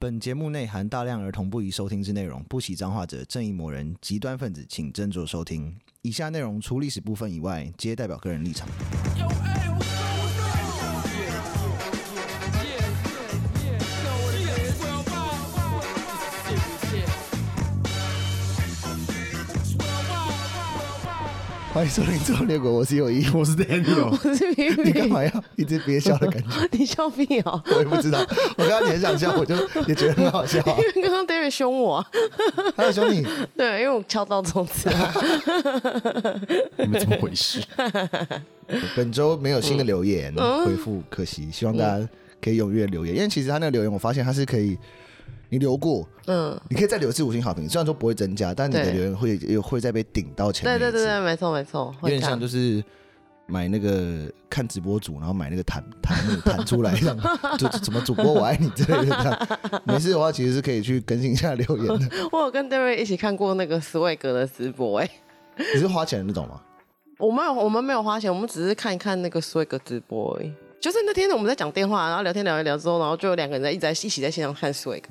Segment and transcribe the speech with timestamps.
[0.00, 5.76] 本节目内含大量儿童不宜收听之内容，不喜脏话者、正义魔人、极端分子，请斟酌收听。
[6.02, 8.68] 以下内容除历史部分以外，皆代表个人立场。
[21.78, 24.82] 欢迎收听《周六国》，我是友宜， 我是 Daniel，我是皮皮。
[24.82, 26.48] 你干嘛要一直憋笑的感觉？
[26.76, 27.62] 你笑屁哦！
[27.66, 28.18] 我也不知道，
[28.56, 29.54] 我刚刚也很想笑，我就
[29.86, 30.58] 也觉得很好笑。
[30.58, 32.04] 因为刚刚 David 凶我，
[32.76, 33.24] 他在凶你？
[33.56, 36.42] 对，因为我敲到桌子了。
[36.78, 37.62] 你们怎么回事？
[38.96, 42.08] 本周没有新的留言、嗯、回复，可惜，希望大家
[42.42, 44.76] 可以踊跃留言，因为其实他那个留言，我发现他是可以。
[45.48, 50.78] 你留过，嗯，你可以再留一次五星好评，虽然说不会增加，但你的留言会有会再被顶到前面。
[50.78, 52.82] 对对对，没错没错，有点像就是
[53.46, 57.16] 买那个看直播主，然后买那个弹弹幕弹出来这样，
[57.58, 59.48] 就什么主播我爱你之类的这样。
[59.84, 62.08] 没事的话，其实是可以去更新一下留言的。
[62.30, 65.08] 我有跟 David 一起看过那个 Swag 的直播，哎，
[65.74, 66.60] 你是花钱的那种吗？
[67.18, 70.52] 我没有，我们没有花钱，我们只是看一看那个 Swag 直播而已。
[70.80, 75.02] 就是那天我们在讲电话，然后聊天聊一聊之后，然后就有两个人在一直在一起在线上看 Swag。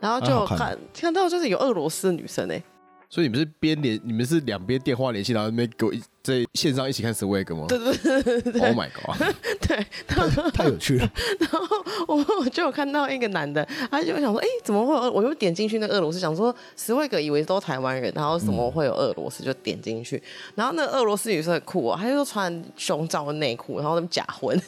[0.00, 2.62] 然后就看、啊、看到就是有俄罗斯女生哎，
[3.08, 5.92] 所以你们是边联你们是两边电话联系，然后那边给我
[6.22, 7.64] 在线上一起看 Swag 吗？
[7.66, 9.16] 对对对对 Oh my god！
[9.66, 11.10] 对，太太有趣了。
[11.40, 11.58] 然后
[12.06, 15.12] 我我就有看到一个男的，他就想说，哎，怎么会有？
[15.12, 19.42] 我就点进去那个俄罗斯，想说 Swag 以为都台湾人，然后怎么会有俄罗斯？
[19.42, 20.22] 就点进去，
[20.54, 24.60] 然后那俄罗斯女生很酷啊，她就穿胸罩的内裤，然后那么假婚，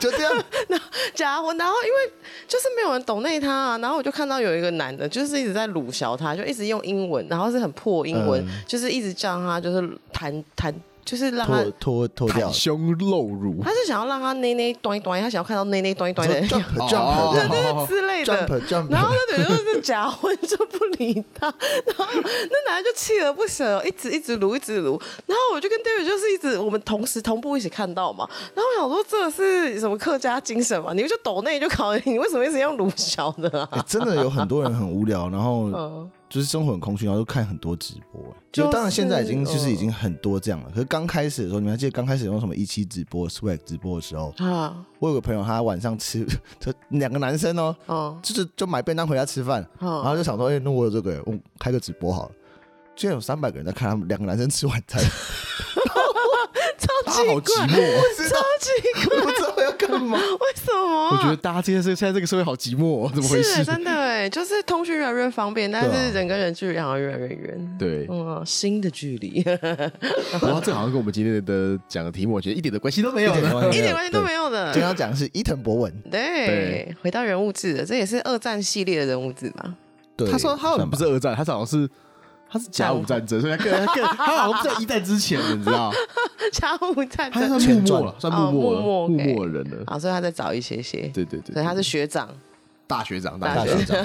[0.00, 2.12] 就这样， 然后假婚，然后因为
[2.46, 10.44] 就是没有人懂那他啊，然后我就看到有一个男的，就是一直在鲁笑他，就一直用英文，然后是很破英文，嗯、就是一直叫他就是谈。
[10.58, 10.67] 谈
[11.04, 21.46] 就是让他脱脱脱掉胸露乳，他是想要让他内内端一端，他想要看到内内端一端的 jump jump 对对之类的 jump jump，然后那女的就是假婚就不理他，
[21.86, 30.92] 然后那男的就锲而不舍，一直一直撸一直撸，然后我就跟 David 就是一直我们同时同步一起看到嘛，然后我想说这是什么客家精神嘛？
[30.92, 33.68] 你就抖内就考你为什么一直用鲁小的啊？
[33.72, 33.84] 欸？
[33.86, 35.70] 真的有很多人很无聊，然后。
[35.74, 38.22] 嗯就是生活很空虚，然后就看很多直播。
[38.52, 40.70] 就，就当然现在已经就是已经很多这样了。
[40.70, 44.76] 可是刚开始的时候，你们还记得刚开始用什么一期直播、Swag 直播的时候啊？
[44.98, 46.26] 我有个朋友，他晚上吃，
[46.60, 52.32] 就两个男生哦，哦就是就买便当回家吃饭，哦、然后就想说，哎、欸，那我有这个，我开个直播好了。
[52.94, 55.02] 居然有三百个人在看他们两个男生吃晚餐。
[56.78, 58.68] 超奇怪，超奇
[59.06, 59.16] 怪，
[59.78, 60.18] 干嘛？
[60.20, 61.10] 为什么？
[61.10, 63.54] 我觉得大家今天是现在这个社会好寂寞，哦，怎么回事？
[63.54, 67.76] 是真的哎，就是通讯越来越方便，但是人跟人距离好像越来越远。
[67.78, 69.42] 对，嗯，新的距离。
[70.42, 73.32] 然后这好像跟我们今天的讲的题目，我觉得一点的关系都没有，
[73.70, 74.72] 一点关系都没有的。
[74.72, 79.76] 今天要讲的是伊藤博文，对，回到人物志的，这也是二战系列的人物志嘛？
[80.16, 81.88] 对，他说他好像不是二战，他好像是。
[82.50, 85.92] 他是甲午战争，所以他更更他好像在一代之前，你知道？
[86.52, 89.82] 甲午战争，他算幕末了，算幕末了，幕末人了。
[89.86, 91.10] 啊，所以他在早一些些。
[91.12, 92.28] 对对对，所以他是学长，
[92.86, 93.98] 大学长，大学长。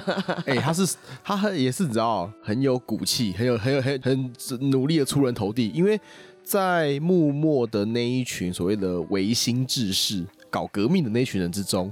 [0.46, 4.34] 哎，他是他很也是你知道，很有骨气，很有很有很很
[4.70, 5.72] 努力的出人头地。
[5.74, 6.00] 因为
[6.44, 11.90] 在幕末的那一群所谓的维新志士、搞革命的那一群人之中，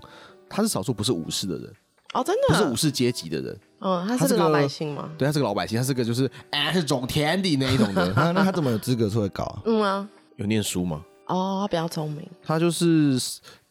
[0.49, 1.73] 他是少数不是武士的人。
[2.13, 3.57] 哦，真的不是武士阶级的人。
[3.83, 5.09] 嗯，他是个老百姓吗？
[5.17, 8.13] 对，他是个老百姓，他是个就是哎，是种田地那一种的。
[8.33, 9.61] 那他怎么有资格出来搞啊？
[9.65, 11.03] 嗯啊，有念书吗？
[11.27, 12.27] 哦，他比较聪明。
[12.43, 13.19] 他就是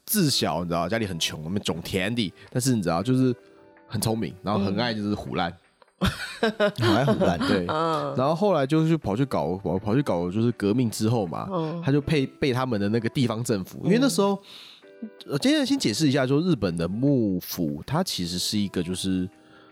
[0.04, 3.32] 自小你知道家里很穷，我们种田地，但是你知道就是
[3.86, 5.56] 很聪明，然后很爱就是胡烂，
[6.00, 7.38] 很爱唬烂。
[7.38, 7.64] 对，
[8.16, 11.48] 然后后来就是跑去搞跑跑去搞就是革命之后嘛，
[11.84, 14.36] 他就配被他们的那个地方政府，因为那时候
[15.28, 19.28] 我今天先解释一下，就日本的幕府，它其实是一个就是。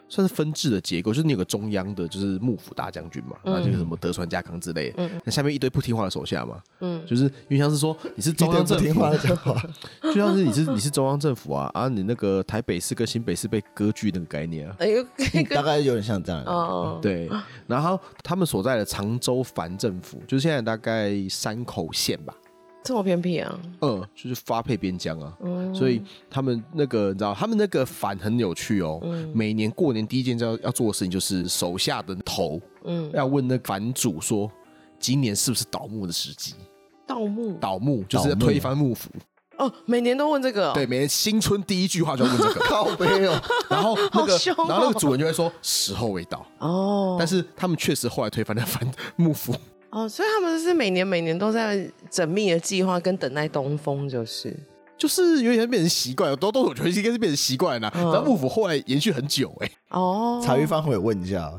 [0.08, 9.54] 算是分治的结构，就是你有个中央的，就是幕府大将军嘛，然后就是什么德川家康之类的，嗯，那下面一堆不听话的手下嘛，嗯，就是因为像是说你是中央政府，听话的讲话，
[10.02, 15.04] 就像是你是你是中央政府啊，啊，你那个台北市跟新北市被割据那个概念啊，哎呦，
[15.54, 17.28] 大概有点像这样，哦，对，
[17.66, 22.34] 然后他们所在的常州藩政府，就是现在大概山口县吧。
[22.88, 23.60] 这么偏僻啊？
[23.82, 28.98] 嗯，就是发配边疆啊，嗯、所以他们那个你知道，他们那个反很有趣哦。
[29.02, 34.50] 嗯、每年过年第一件要要做的事情就是手下的头，嗯，要问那反主说，
[34.98, 36.54] 今年是不是倒幕的时机？
[37.06, 37.58] 盗墓？
[37.60, 39.10] 倒墓就是推翻幕府。
[39.58, 40.72] 哦，每年都问这个、哦？
[40.72, 42.60] 对，每年新春第一句话就要问这个。
[42.64, 43.38] 靠北哦。
[43.68, 46.46] 然后那个，哦、然后那个主人就会说时候未到。
[46.60, 47.16] 哦。
[47.18, 49.54] 但是他们确实后来推翻了反 幕府。
[49.90, 54.54] 哦，所以他们是每年每年都在缜密的计划跟等待东风，就是。
[54.98, 57.88] 就是有点变成习惯，都都我觉得应该是变成习惯了。
[58.12, 61.52] 但幕府后来延续很久，哎，哦，茶余饭后有问一下，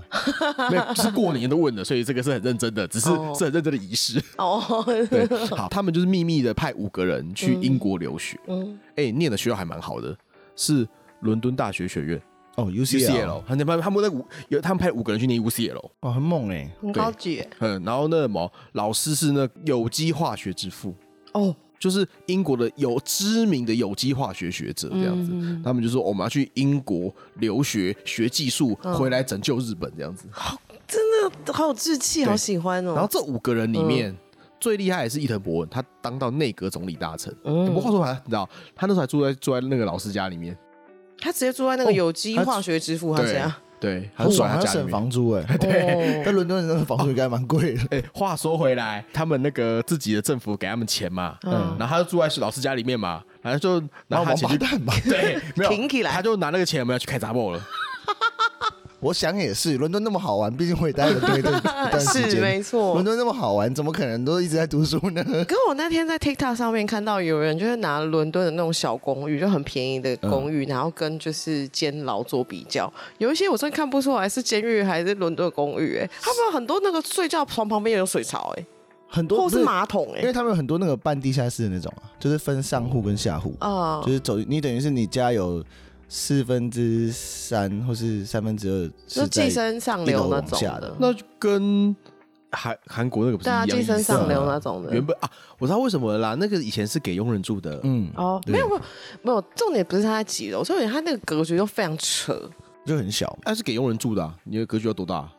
[0.69, 4.21] 没有，就是过年都问的，所以这个是很认真的，只是是很认真的仪式。
[4.37, 4.61] 哦，
[5.09, 10.13] 对，好，他们就是秘密的派五个人去英国留学，嗯，哎，念的学校还蛮好的，
[10.57, 10.85] 是
[11.21, 12.21] 伦敦大学学院
[12.59, 20.93] 哦，UCL，他们他们那五有他们派五个人去念 UCL，哦，很猛哎，很高级，嗯，然后那什么老师是那有机化学之父，
[21.33, 21.55] 哦。
[21.79, 29.89] 就是英国的有知名的有机化学学者这样子，嗯、他们就说我们要去英国留学学技术，回来拯救日本。
[29.95, 30.27] 这样子。
[30.29, 31.01] 好，真
[31.45, 32.91] 的好有志气，好喜欢哦。
[32.91, 34.17] 然后这五个人里面、嗯、
[34.59, 37.33] 最厉害的是伊藤博文，他当到内阁总理大臣。
[37.45, 40.57] 嗯，不过话说回来，你知道他那时候还住在住在那个老师家里面，
[41.21, 45.43] 他直接住在那个有机化学之父他怎样对，很爽，他要省房租哎。
[45.57, 47.81] 对，在伦敦那个房租应该蛮贵的。
[47.97, 54.93] 哎，话说回来，他们那个自己的政府给他们钱嘛，嗯，然后他就住在老师家里面嘛，然后就拿他钱去干嘛？
[55.07, 57.65] 对，没有，他就拿那个钱，我们要去开杂货了。
[59.01, 62.93] 我想也是，伦敦那么好玩，毕竟我也待了对对， 是没错。
[62.95, 65.23] 伦敦那么好玩，怎么可能都一直在读书呢？
[65.47, 78.65] 跟我那天在 TikTok 上面看到有人就是拿伦敦的那种小公寓，就很便宜的公寓，嗯、然后跟就是监牢做比较，有一些我真的看不出来是监狱还是伦敦的公寓，哎， 他们有很多那个睡觉床旁边有水槽，哎，
[79.07, 85.63] 很多或是马桶，哎，因为他们有很多那个半地下室的那种啊，就是分上户跟下户啊，就是走你等于是你家有。
[86.09, 91.95] 四分之三或是三分之二，就寄生上流那种的，那就跟
[92.51, 93.67] 韩韩国那个不是一样？
[93.67, 94.91] 寄生上流那种的。
[94.91, 95.29] 原本啊，
[95.59, 97.79] 我知道为什么了啦，那个以前是给佣人住的。
[97.83, 98.81] 嗯，哦，没有没有
[99.21, 102.49] 没有，重点不是他在几楼，重点他那个格局就非常扯，
[102.85, 103.37] 就很小。
[103.45, 105.29] 那是给佣人住的，你的格局要多大？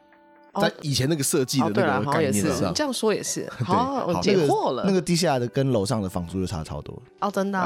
[0.60, 3.48] 在以前那个设计的那个概念上，这样说也是。
[3.64, 4.82] 好，我解惑了。
[4.84, 7.00] 那个地下的跟楼上的房租就差超多。
[7.20, 7.58] 哦，真的。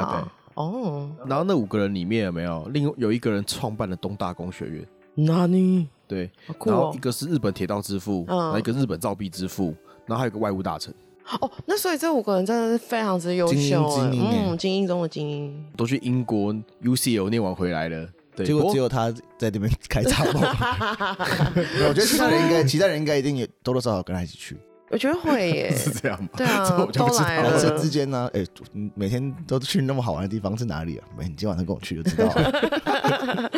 [0.54, 4.86] 哦，然后那五个人里面有没有另有一个人创办了东大工学院？
[5.16, 5.88] 哪里？
[6.06, 6.30] 对，
[6.66, 9.74] 然后一个是日本铁道之父，然后一个日本造币之父，
[10.06, 10.94] 然后还有一个外务大臣。
[11.40, 18.06] 哦，那所以这五个人真的是非常之优秀，嗯，精英中的精英，都去英国 UCL 念完回来了，
[18.36, 20.38] 对，结果只有他在那边开杂货。
[21.88, 24.58] 我觉得其他人应该，其他人应该一定也多多少少跟他一起去。
[24.94, 26.28] 我觉得会耶， 是这样吗？
[26.36, 27.60] 对啊，都来了。
[27.60, 28.46] 这之间呢，哎，
[28.94, 31.04] 每天都去那么好玩的地方是哪里啊？
[31.18, 33.50] 每你今晚上跟我去就知道了。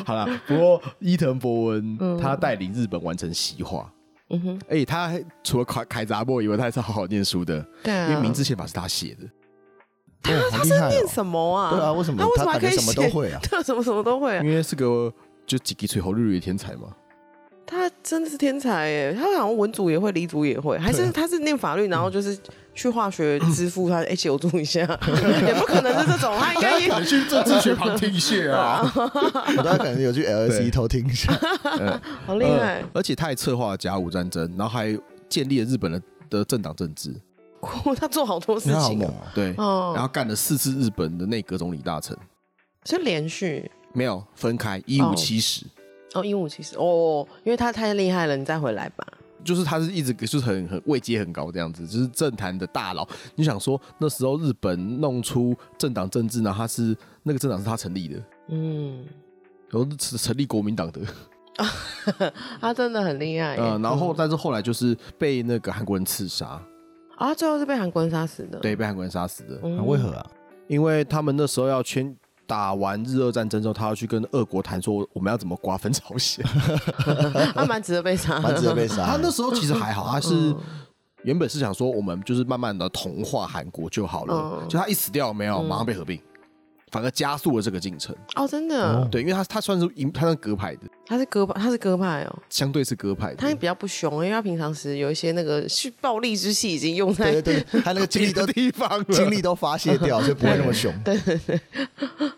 [0.06, 3.92] 好了，不过伊藤博文他带领日本完成西化，
[4.30, 5.12] 嗯哼，哎，他
[5.44, 9.28] 除了凯凯杂波以外，他还是好好念书的，对，因为明治宪法是他写的。
[10.22, 11.70] 他他是念什么啊？
[11.70, 13.38] 对啊，为什么他为什么还可以什么都会啊？
[13.42, 14.42] 他 什么什么都会啊？
[14.42, 15.12] 因为是个
[15.46, 16.88] 就几几吹红日语的天才嘛。
[17.66, 19.12] 他真的是天才耶！
[19.12, 22.38] 他好像文组也会，理组也会，还是他是念法律，然后就是
[22.74, 24.80] 去化学支付他， 一起有注意一下，
[25.44, 28.82] 也不可能是这种，他应该也去政治学旁听一下啊。
[28.94, 31.32] 他可能有去 LSE 偷听一下，
[32.24, 32.84] 好厉害！
[32.94, 34.96] 而且他还策划了甲午战争，然后还
[35.28, 37.12] 建立了日本的的政党政治。
[37.96, 39.04] 他做好多事情，
[39.34, 42.16] 对，然后干了四次日本的内阁总理大臣，
[42.84, 43.68] 是连续。
[43.92, 45.64] 没有分开，一五七十。
[46.14, 49.06] 哦，鹦鹉其实哦，因为他太厉害了，你再回来吧。
[49.44, 53.06] 就是他是一直就是很很位阶很高这样子，就是政坛的大佬。
[53.36, 56.52] 你想说那时候日本弄出政党政治呢？
[56.56, 59.04] 他是那个政党是他成立的，嗯，
[59.68, 61.00] 然后是成立国民党的，
[62.60, 63.56] 他真的很厉害。
[63.56, 66.60] 嗯，然后但是后来就是被那个韩国人刺杀
[67.16, 68.58] 啊，最后是被韩国人杀死的。
[68.58, 69.60] 对，被韩国人杀死的。
[69.62, 70.26] 那为何啊？
[70.66, 72.16] 因为他们那时候要签。
[72.46, 76.44] 打完日俄战争之后，他要去跟俄国谈说我们要怎么瓜分朝鲜，
[77.54, 79.04] 他 蛮值得被杀，蛮值得被杀。
[79.04, 80.54] 他那时候其实还好，他是
[81.22, 86.20] 原本是想说我们就是慢慢的同化韩国就好了，就他一死掉没有，马上被合并。
[86.92, 88.14] 反而加速了这个进程。
[88.34, 95.66] 哦，真的，对，因为他他算是赢，他是鸽派的，他是鸽派，他是鸽派哦，相对是鸽派的，他也比较不凶，因为他平常时有一些那个
[96.00, 100.92] 暴力之气已经用在，对对对，他那个精力的 地方，精力都发泄掉，所以不会那么凶。
[101.04, 101.60] 对对对，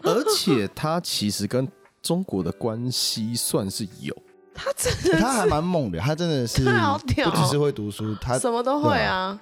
[0.02, 1.68] 而且他其实跟
[2.02, 4.16] 中国的关系算是有，
[4.54, 9.38] 他真的，他还蛮猛的，他真的是， 他好屌，不只是会读书，他什么都会啊。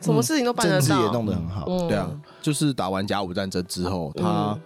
[0.00, 1.64] 什么事情都办得到，政治也弄得很好。
[1.88, 2.10] 对啊，
[2.40, 4.58] 就是打完甲午战争之后，他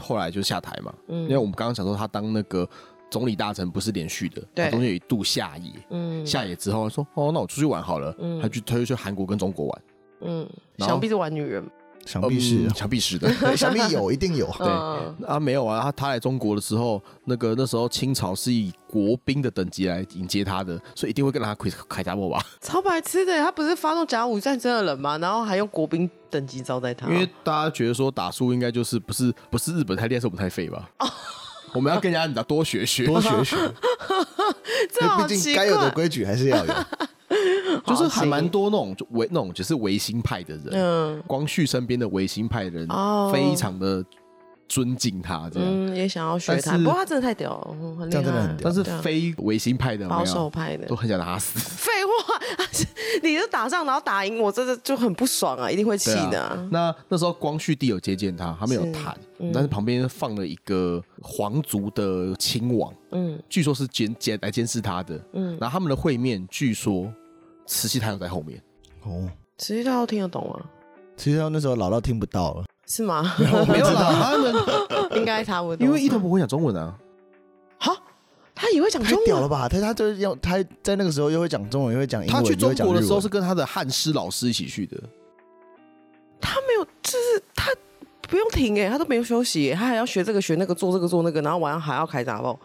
[0.00, 0.92] 后来就下台嘛。
[1.08, 2.68] 因为我们刚刚讲说，他当那个
[3.10, 5.72] 总理大臣不是连续的，他中间有一度下野。
[5.90, 9.82] 嗯，下野之后说：“哦，那我出去玩好了。”他去他就去韩国跟中国玩。
[10.20, 10.48] 嗯，
[10.78, 11.64] 想必是玩女人，
[12.08, 14.46] 想必是，想必是的， 想必有，一定有。
[14.56, 14.66] 对
[15.26, 15.82] 啊，没有啊。
[15.82, 22.42] 他他来中国的时候，那个那时候清朝是以国宾的等级来迎接他的，所以一定会跟他开开家伙吧？
[22.62, 25.18] 超白痴的，他不是发动甲午战争的人吗？
[25.18, 30.88] 然后还用国宾等级招待他，因为大家觉得说打输应该就是不是不是日本太厉害，是我们太废吧？
[31.00, 31.06] 哦，
[31.74, 33.56] 我们要跟人家你知道多学学，多学学。
[34.92, 36.74] 这毕竟该有的规矩还是要有，
[37.86, 44.04] 就是还蛮多那种维那种就是维新派的人，嗯，光绪身边的维新派的人，哦，非常的。
[44.70, 48.54] 尊敬他这样，嗯，也想要学他，不过他真的太屌了，很厉害。
[48.62, 50.84] 但是非维新派的、保守派的。
[50.84, 51.58] 都很想打死。
[51.58, 52.38] 废话，
[53.24, 56.48] 你就打仗然后打赢我，真的就很不爽啊，一定会气的、啊。
[56.48, 56.68] 啊。
[56.70, 67.10] 那那时候光绪帝有接见他，他没有谈，嗯、但是旁边放了一个皇族的亲王，嗯，据说是监监来监视他的，嗯，然后他们的会面，据说
[67.68, 68.60] 慈禧太后在后面。
[69.04, 70.58] 哦，慈禧太后听得懂吗？
[71.16, 72.64] 慈禧太后那时候老到听不到了。
[72.86, 73.22] 是吗？
[73.38, 74.54] 我没有啦，他们
[75.20, 75.86] 应该差不多。
[75.86, 76.96] 因为伊藤不会讲中文啊。
[77.78, 77.94] 好，
[78.54, 79.20] 他也会讲中文。
[79.20, 79.68] 太屌了吧？
[79.68, 82.42] 他他就是要他在那个时候又会讲中文，又会讲英文。
[82.42, 84.96] 他去中国的时候是跟他的汉诗老师一起去的。
[86.40, 87.70] 他没有，就是他
[88.22, 92.58] 不用停哎，他都没有休息，他还要学这个学那个，做这个做那个，然后晚上还要开杂报。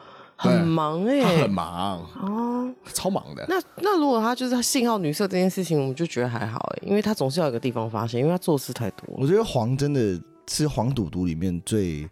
[0.50, 3.46] 很忙哎、欸，他很忙哦，超忙的。
[3.48, 9.08] 那那如果他就是他信号女色这件事情，我们就觉得还好哎、欸，因为他总是要有一个地方发现，因为他做事太多。
[9.18, 12.10] 我觉得黄真的是黄赌毒里面最。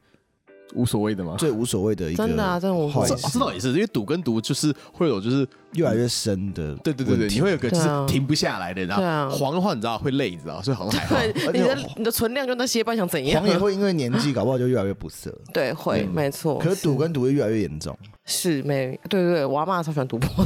[0.74, 1.36] 无所谓的吗？
[1.38, 11.52] 最无所谓的一个，真的啊，这种这这倒也是，因为赌跟毒就是会有就是越来越深的，对对对对，你会有个就是停不下来的，然后黄的话你知道会累，你知道，所以好像还好。
[11.52, 13.42] 你的你的存量就那些，不然想怎样？
[13.42, 15.34] 黄也会因为年纪搞不好就越来越不色。
[15.54, 16.58] 对，会没错。
[16.60, 17.98] 可是赌跟毒会越来越严重。
[18.24, 20.46] 是没对对对，我阿妈超喜欢赌博，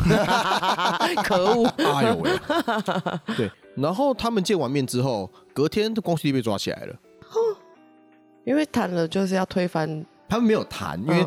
[1.24, 1.66] 可恶！
[1.78, 2.32] 哎呦喂！
[3.36, 6.96] 对，然后他们见完面之后，隔天光绪帝被抓起来了。
[8.46, 10.06] 因为谈了就是要推翻。
[10.36, 11.26] 他们没有谈，因为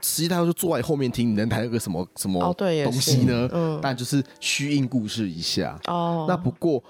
[0.00, 3.46] 实际他就坐在后面听，你能谈那个什么什么东西呢？
[3.46, 5.78] 哦嗯、但就是虚应故事一下。
[5.86, 6.82] 哦，那不过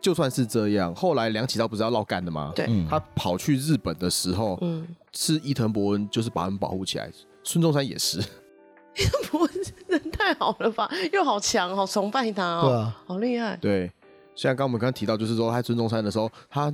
[0.00, 2.52] 就算是这样，后来梁启超不是要绕干的吗？
[2.56, 7.08] 对，他跑去日本的时候，嗯，是伊藤博文就是把他们保护起来，
[7.44, 8.18] 孙中山也是。
[8.18, 9.50] 伊藤博文
[9.86, 10.90] 人太好了吧？
[11.12, 13.56] 又好强，好崇拜他哦，对啊，好厉害。
[13.58, 13.92] 对，
[14.34, 16.72] 像刚我们刚刚提到，就是说他孙中山的时候，他。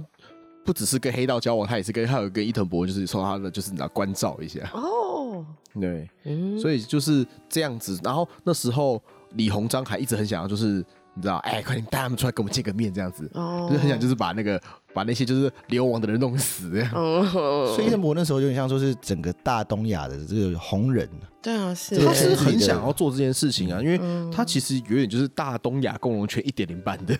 [0.71, 4.61] 不只是跟黑道交往，他也是跟还有跟伊藤博文，就是说他的就是拿关照一下。
[4.73, 7.99] 哦，对，嗯，所以就是这样子。
[8.05, 10.75] 然后那时候李鸿章还一直很想要，就是
[11.15, 14.63] 你知道，哎，快点带他们出来跟我们见个面，这样子，哦，就是很想就是把那个
[14.95, 16.93] 把那些就是流亡的人弄死这样。
[16.95, 21.11] 哦，所以伊藤博文那时候有点像说是整个大东亚的这个红人。
[21.43, 21.99] 对啊，是。
[21.99, 23.99] 他是很想要做这件事情啊，因为
[24.31, 27.19] 他其实有点就是大东亚共荣圈一点零版的。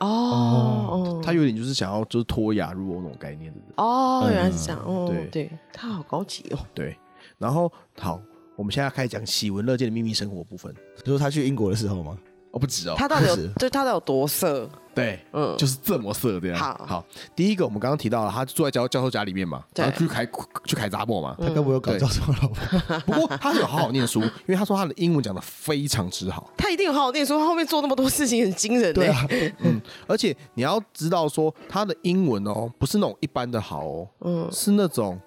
[0.00, 3.68] 哦，他有点就是想要就是脱亚入欧那种概念的人。
[3.76, 4.82] 哦，原来是这样。
[5.06, 6.58] 对对，他好高级哦。
[6.74, 6.96] 对，
[7.38, 8.20] 然后好，
[8.56, 10.74] 我们现在开始讲喜闻乐见的秘密生活部分。
[11.04, 12.18] 就是他去英国的时候吗？
[12.56, 12.94] 哦，不止哦。
[12.96, 14.68] 他到底有，就他到底有多色？
[14.94, 16.58] 对，嗯，就是这么色这样。
[16.58, 20.26] 好，好，第一个我们刚刚提到了，他住在教教授家里面嘛，然后去凯
[20.64, 23.00] 去开杂货嘛，他该不会有搞教授老婆？
[23.00, 26.50] 不过他是有好好念书，因为他说他的英文讲的非常之好。
[26.56, 28.94] 他一定有好好念书，他后面做那么多事情很惊人。
[28.94, 29.26] 对啊，
[29.58, 35.20] 嗯，而且你要知道说他的英文哦，不是那种一般的好哦，嗯，是那种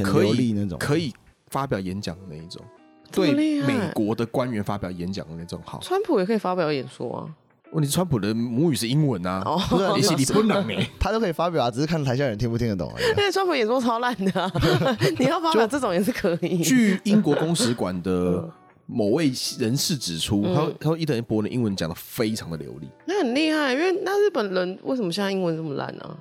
[0.00, 1.10] 可以那种可以
[1.48, 2.62] 发表演讲的那一种，
[3.12, 5.78] 对美国的官员发表演讲的那种好。
[5.82, 7.28] 川普也可以发表演说啊。
[7.72, 13.08] 问题，川普的母语是英文啊，不是 你是你不能哎， 他都可以发表啊，只是看台下人听不听得懂而已。
[13.10, 14.52] 因为川普演说超烂的，
[15.18, 16.58] 你要发表这种也是可以。
[16.58, 18.48] 据英国公使馆的
[18.86, 23.72] 某位人士指出，他他说伊藤博文的英文讲的非常的流利，那很厉害。
[23.72, 26.16] 因为那日本人为什么现在英文这么烂呢？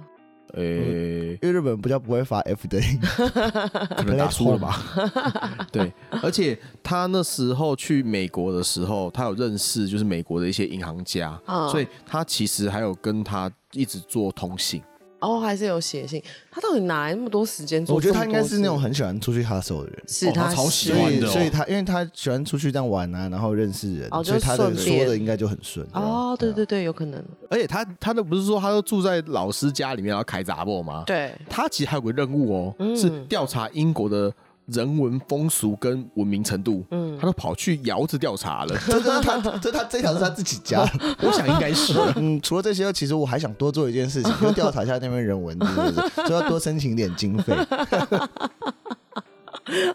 [0.53, 2.99] 呃，因为日本比较不会发 F 的音，
[3.97, 4.79] 可能打输了吧？
[5.73, 5.91] 对，
[6.21, 11.39] 而且他那时候去美国的时候，他有认识就是美国的一些银行家，
[11.71, 14.81] 所以他其实还有跟他一直做通信。
[15.23, 16.21] 哦，还是有写信。
[16.51, 17.95] 他到底哪来那么多时间做？
[17.95, 21.27] 我觉得他应该是那种很喜欢出去 hustle 的人，是他超喜欢的。
[21.27, 25.87] 所以他因为他喜欢出去这样玩啊，然后认识人，所以他的说的应该就很顺。
[25.93, 27.23] 哦，对对对，有可能。
[27.49, 31.03] 而且他他都不是说他都住在老师家里面然后开杂货吗？
[31.07, 34.33] 对，他其实还有个任务哦，是调查英国的。
[34.67, 38.75] 人文风俗跟文明程度，嗯，他都跑去窑子调查了。
[38.87, 40.81] 这是他，这他这条是他自己家，
[41.21, 41.93] 我想应该是。
[42.15, 46.27] 嗯，除了这些，其实我还想多做一件事情，就调查一下那边人文，是不是？
[46.27, 47.53] 就要多申请点经费。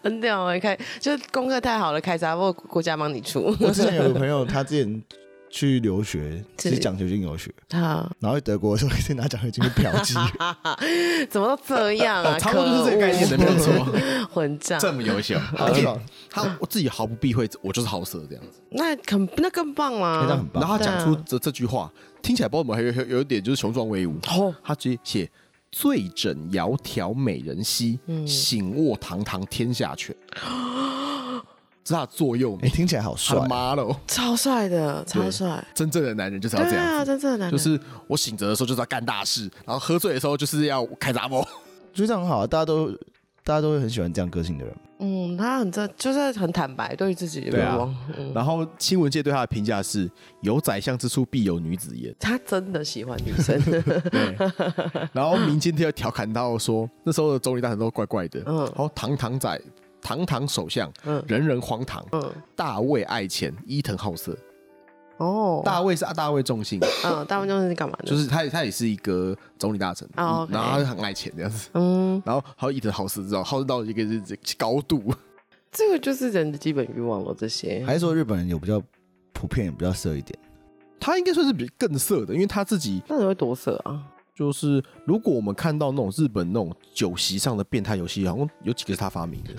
[0.02, 3.54] 很屌，开就是功课太好了，开闸或国家帮你出。
[3.60, 5.02] 我之前有个朋友，他之前
[5.50, 7.52] 去留学，是奖学金留学。
[7.73, 10.14] 好然后去德国的时候，一直拿奖学金去嫖妓，
[11.28, 12.37] 怎么都这样啊？
[12.40, 13.73] 差不多就是这个概念的，没有错。
[14.33, 15.87] 混账，这么优秀，而且
[16.31, 18.61] 他我自己毫不避讳，我就是好色这样子。
[18.71, 20.26] 那很那更棒啊！
[20.28, 20.62] 那很棒。
[20.62, 24.17] 然后他讲出这这句话，听起来包括我们还有有一点就是雄壮威武。
[24.28, 25.31] 哦，他直接写。
[25.71, 30.17] 醉枕窈窕美人膝，嗯、醒卧堂堂天下权。
[31.88, 35.64] 这是他的座右铭，哎，听起来好帅，妈喽，超帅的，超帅。
[35.75, 41.42] 真正的男人就是要这样子，啊、真正的男人就是我醒着的时候就是要干大事，然后喝醉的时候就是要开杂货，
[41.95, 42.95] 就这样很好，大家都。
[43.45, 44.76] 大家都会很喜欢这样个性的人。
[44.99, 47.97] 嗯，他很这就是很坦白，对于自己的欲望。
[48.18, 50.07] 嗯、然后新闻界对他的评价是：
[50.42, 52.14] 有宰相之处，必有女子焉。
[52.21, 53.59] 他真的喜欢女生。
[54.12, 54.37] 对。
[55.14, 58.42] 然后民间就要调侃到说，那时候的总理大臣都怪怪的。
[58.45, 58.59] 嗯。
[58.59, 59.59] 然后堂堂宰，
[60.00, 62.05] 堂堂首相，嗯，人人荒唐。
[62.12, 62.33] 嗯。
[62.55, 64.37] 大卫爱钱，伊藤好色。
[65.19, 66.78] 哦，大卫是啊，大卫重信。
[67.05, 68.09] 嗯，大卫重信是干嘛的？
[68.09, 70.09] 就是他，他也是一个总理大臣。
[70.17, 71.69] 哦，然后他就很爱钱这样子。
[71.75, 74.05] 嗯，然后还有伊藤好色，知道好色到一个
[74.57, 75.12] 高度。
[75.73, 77.35] 这个就是人的基本欲望了。
[77.37, 78.81] 这些还是说日本人有比较
[79.33, 80.38] 普遍，比较色一点？
[81.00, 84.02] 他应该算是比更色的，因为他自己那你会多色啊？
[84.38, 89.50] 就是如果我们看到那种日本那种酒席上的变态游戏，好像有几个是他发明的。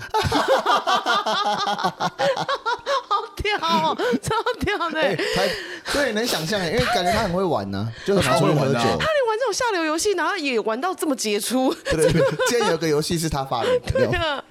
[3.10, 5.16] 好屌、哦，超屌的！
[5.34, 5.42] 他
[5.92, 8.78] 对，能想象，因为感觉他很会玩呢， 就是很会玩酒。
[8.78, 11.74] 他连玩这种下流游戏，然后也玩到这么杰出。
[11.84, 13.92] 对对，今天有个游戏是他发明的。
[13.92, 14.42] 对啊，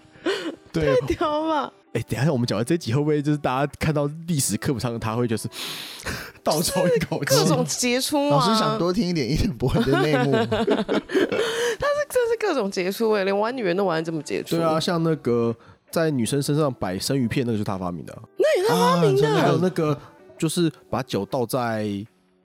[0.71, 1.73] 对，太屌了！
[1.93, 5.47] 哎，等下我们讲完这集，会不会就是大家看到历史课本上的他会就是
[6.43, 7.35] 倒抽一口气？
[7.35, 10.31] 各种杰出，老师想多听一点一点不会的内幕。
[10.45, 14.57] 他是真是各种杰出哎，连玩女人都玩的这么杰出。
[14.57, 15.55] 对啊，像那个。
[15.91, 18.15] 在女生身上摆生鱼片，那个就是他发明的。
[18.37, 19.27] 那也是他发明的。
[19.41, 19.99] 还有那个，
[20.37, 21.89] 就是把酒倒在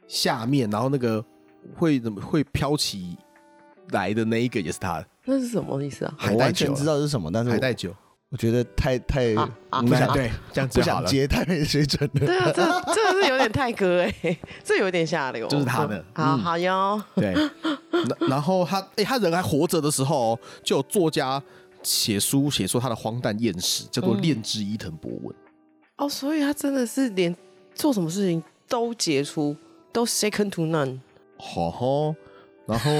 [0.08, 1.22] 下面，然后那个
[1.74, 3.18] 会怎么会飘起
[3.90, 5.06] 来的那一个也是他的。
[5.26, 6.14] 那是什么意思啊？
[6.30, 7.94] 我完全知道是什么，但是海带酒，
[8.34, 9.32] 我觉得太太
[9.70, 12.26] 不想对这样不想接太没水准了。
[12.26, 15.46] 对啊，这这是有点太哥哎，这有点下流。
[15.46, 17.00] 就是他的，好好哟。
[17.14, 17.32] 对，
[18.28, 21.40] 然后他哎，他人还活着的时候，就有作家。
[21.84, 25.36] 写书写说他的荒诞艳史叫做恋之伊藤博文、嗯、
[25.98, 27.36] 哦，所以他真的是连
[27.74, 29.54] 做什么事情都杰出，
[29.92, 30.98] 都 second to none。
[31.38, 32.14] 好好。
[32.66, 32.90] 然后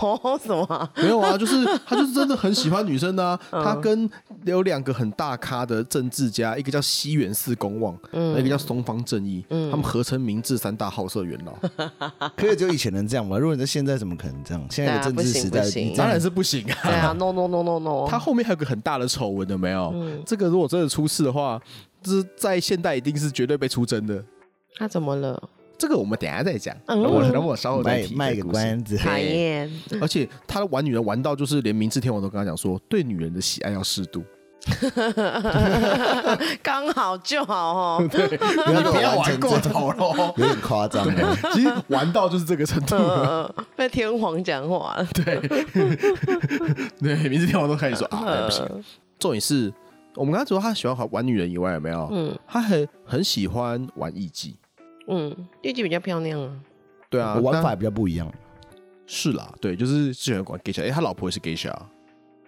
[0.22, 0.90] 哦什么？
[0.96, 3.40] 没有啊，就是他就是真的很喜欢女生的啊。
[3.50, 4.08] 他跟
[4.44, 11.52] 有两个很大咖的政治家，一个叫西园寺公望，嗯，一个叫松方正义，嗯，他们合称明治三大好色元老。
[12.36, 13.38] 可以只有以前能这样吗？
[13.38, 14.64] 如果你在现在，怎么可能这样？
[14.70, 15.62] 现在的政治时代
[15.96, 16.76] 当然是不行啊。
[16.84, 18.06] 对啊，no no no no no。
[18.08, 19.92] 他后面还有个很大的丑闻，有没有？
[20.24, 21.60] 这个如果真的出事的话，
[22.02, 24.22] 这在现代一定是绝对被出征的。
[24.76, 25.42] 他怎么了？
[25.78, 28.98] 这个我们等下再讲，等我等我稍后再提卖个关子。
[30.00, 34.24] 而且他玩女人玩到就是连明治天皇都跟他讲说，对女人的喜爱要适度，
[36.62, 38.08] 刚好就好哦。
[38.10, 41.06] 对，不要玩过头了，有点夸张。
[41.54, 42.96] 其实玩到就是这个程度，
[43.76, 45.06] 被天皇讲话了。
[45.14, 45.38] 对，
[47.00, 48.66] 对，明治天皇都开始说啊，不行。
[49.18, 49.72] 重点是
[50.16, 52.08] 我们刚才说他喜欢玩女人以外，有没有？
[52.12, 54.54] 嗯，他很很喜欢玩艺妓。
[55.08, 56.50] 嗯，艺妓比较漂亮啊。
[57.10, 58.30] 对啊，玩法也比较不一样。
[59.06, 60.84] 是啦，对，就是喜欢管 geisha。
[60.84, 61.70] 哎，他老婆也是 geisha。
[61.70, 61.86] 啊，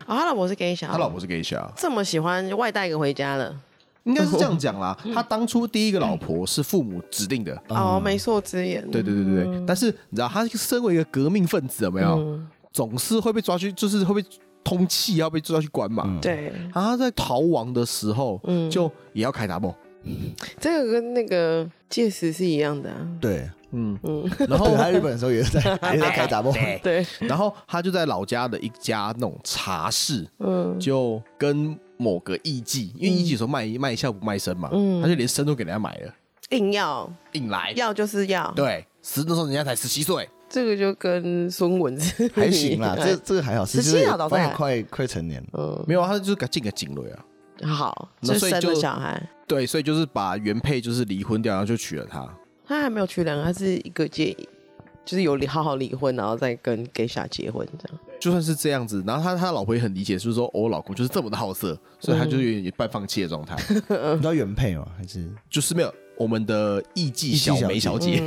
[0.07, 0.87] 他老婆是 geisha。
[0.87, 1.67] 他老婆是 geisha。
[1.75, 3.59] 这么喜欢，外带一个回家了。
[4.05, 4.97] 应该是这样讲啦。
[5.15, 7.59] 他当初第一个老婆是父母指定的。
[7.69, 8.83] 哦，媒妁之言。
[8.91, 9.65] 对对对对对。
[9.67, 12.39] 但是你知道，他身为一个革命分子，有没有？
[12.73, 14.29] 总是会被抓去，就是会被
[14.63, 16.19] 通气，要被抓去关嘛。
[16.21, 16.53] 对。
[16.75, 19.75] 然后他在逃亡的时候，嗯就也要开大梦。
[20.59, 23.99] 这个跟那个戒石是一样的啊，对，嗯。
[24.03, 25.61] 嗯，然后他日本的时候也是在
[25.95, 36.15] 也在开杂梦，对，然后他就在老家的一家那种茶室，嗯，就跟某个艺妓，因为艺妓说卖卖笑不卖身嘛，嗯，他就连身都给人家买了，
[36.51, 37.13] 硬要。
[37.33, 41.97] 硬来，要就是要，对，十那时候人家才十七岁，这个就跟孙文
[42.35, 47.25] 还行啦， 这这个还好，十七好快快快成年了，嗯，没有，他就是进个警队啊。
[47.67, 49.21] 好，就生了小孩。
[49.47, 52.29] 对，所以就是把原配就是离婚掉，然后就娶了她。
[52.67, 54.33] 他还没有娶两个，他是一个结，
[55.05, 57.99] 就是有好好离婚，然后再跟 geisha 结婚这样。
[58.21, 63.57] 就算是这样子，然后他他老婆也很理解，就是说我老公就是这么的好色，所以他就有点半放弃的状态。
[63.69, 64.87] 你知道原配吗？
[64.97, 65.93] 还是就是没有？
[66.21, 68.23] 我们的艺妓小梅小姐，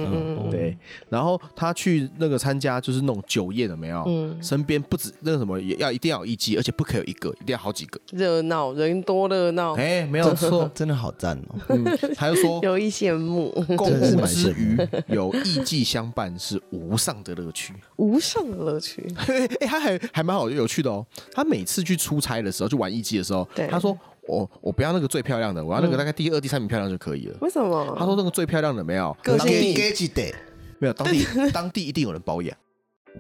[0.50, 0.76] 对，
[1.10, 4.04] 然后她去那个参加就是那种酒宴了没有？
[4.08, 11.56] 嗯，身边不止那个什么，也要一定要有艺妓，而且不可以有一个，一定要好几个，热闹人多热闹，哎，没有错， 真的好赞哦。
[11.70, 14.76] 嗯，他又说 有一羡慕，共舞之余
[15.10, 19.08] 有艺妓相伴是无上的乐趣，无上的乐趣。
[19.60, 21.06] 哎，他还还蛮好有趣的哦。
[21.32, 23.96] 他每次去出差的时候，去玩艺妓的时候，他说。
[24.28, 27.38] 我我不要那个最漂亮的，我要那个大概第二、第三名漂亮就可以了。
[27.42, 27.96] 为什么？
[27.98, 29.76] 他说那个最漂亮的没有，当地
[30.80, 32.58] 没有当地当地一定有人包养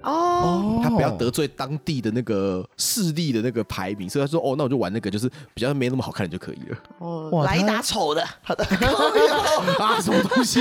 [0.01, 0.81] 哦。
[0.83, 6.77] 他不要得罪当地的那个势力的那个排名，所以他说哦，那我就玩那个就是比较没那么好看的就可以了。
[6.99, 8.63] 哦，来一打丑的， 好的
[9.79, 10.59] 啊什么东西？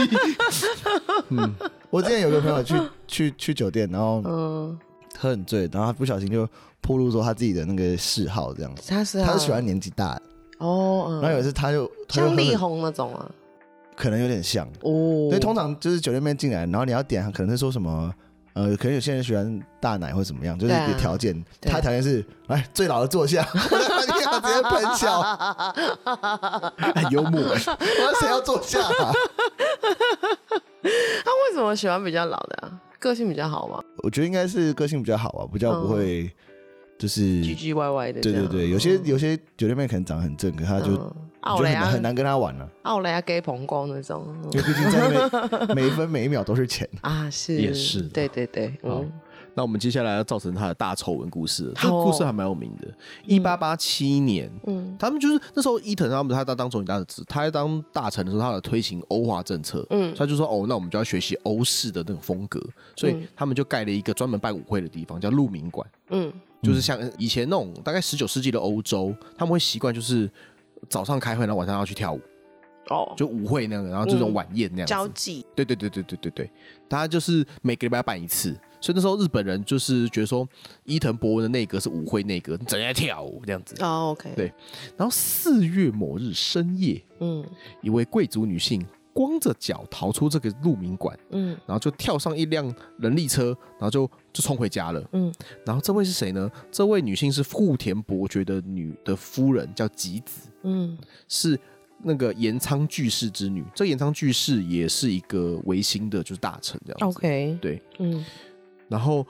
[1.30, 1.52] 嗯，
[1.90, 2.74] 我之前有个朋友去
[3.06, 4.78] 去去酒店，然后嗯
[5.18, 6.48] 喝很醉，然后他不小心就
[6.80, 8.82] 暴露说他自己的那个嗜好这样子。
[8.88, 10.22] 他是他是喜欢年纪大的。
[10.62, 13.28] 哦，然后有一次他就像力宏那种啊，
[13.96, 15.28] 可能有点像哦。
[15.28, 18.14] 所以通常就是酒店面进来，然后你要点，可能是说什么，
[18.54, 21.44] 呃，可能有些人喜欢大奶或怎么样，就是有条件。
[21.60, 25.20] 他条件是，来最老的坐下， 你要直接喷笑，
[26.94, 27.40] 很幽默。
[27.40, 27.76] 我说
[28.20, 28.78] 谁要坐下？
[31.24, 32.80] 他为什么喜欢比较老的啊？
[33.00, 33.82] 个性比较好吗？
[34.04, 36.30] 我觉得应该是个性比较好啊，比较不会。
[37.02, 42.68] 就是唧唧歪歪的，对对对，有些有些酒店妹可能长得很正，可他就就很很难跟他玩了。
[42.82, 46.88] 奥雷亚给捧光那种， 因为毕竟在每一分每一秒都是钱。
[47.02, 47.60] 啊，是。
[47.60, 48.72] 也是，对对对。
[48.84, 49.04] 好，
[49.54, 52.86] 那我们接下来要造成他的大丑闻故事，这个故事还蛮有名的。
[53.26, 62.62] 一八八七年，嗯，他们就是那时候伊藤他们他当当总理大臣，他在当大臣的时候，他有推行欧化政策，嗯，他就说哦，那我们就要学习欧式的那种风格，
[62.94, 66.32] 所以他们就盖了一个专门办舞会的地方，叫鹿鸣馆，嗯。
[66.62, 70.30] 就是像以前那种大概十九世纪的欧洲，他们会习惯就是
[70.88, 72.20] 早上开会，然后晚上要去跳舞，
[72.88, 76.50] 哦，就舞会那样，然后这种晚宴那样交际，对对对对对对对，
[76.88, 80.48] 大家就是每个礼拜要办一次，所以那时候日本人就是觉得说
[80.84, 84.52] 伊藤博文的内阁是舞会内阁，整天跳舞这样子，哦，OK，对，
[84.96, 87.44] 然后四月某日深夜，嗯，
[87.80, 88.86] 一位贵族女性。
[89.12, 95.32] 光着脚逃出这个鹿鸣馆，嗯，然后就跳上一辆人力车，然后就就冲回家了，嗯，
[95.66, 96.50] 然后这位是谁呢？
[96.70, 100.96] 这位女性是户田伯爵的女的夫人，叫吉子，嗯，
[101.28, 101.58] 是
[102.02, 103.64] 那个岩仓具视之女。
[103.74, 108.24] 这岩仓具视也是一个维新的，就是大臣这样子，OK，对，嗯，
[108.88, 109.26] 然后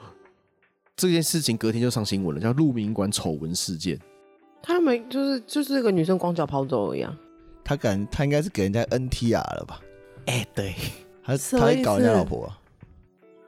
[0.95, 3.99] 这件事情隔天就上新闻了，叫鹿鸣馆丑闻事件。
[4.61, 7.19] 他们就是就是这个女生光脚跑走一样啊。
[7.63, 9.79] 他敢，他应该是给人家 NTR 了吧？
[10.25, 10.75] 哎、欸，对，
[11.23, 12.51] 他他还搞人家老婆。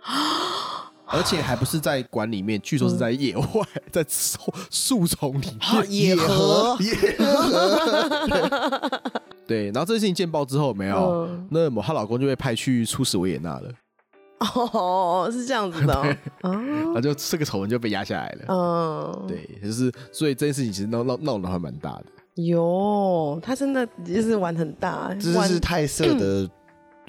[0.04, 9.02] 啊， 而且还不是在馆里面，据说是在野外，嗯、在树树丛里面，野河，野河。
[9.48, 13.72] 对，然后这件事情见报之后，没有，嗯、那么她老公就被派去出使维也纳了。
[14.40, 16.18] 哦，是这样子的， 对。
[16.42, 18.46] 哦，然后就这个丑闻就被压下来了。
[18.50, 22.06] 嗯，对，就是所以这件事情其实闹闹闹得还蛮大的。
[22.36, 26.50] 哟，他真的就是玩很大，这是太色的